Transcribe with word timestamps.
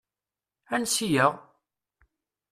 Ansi-aɣ? 0.75 1.33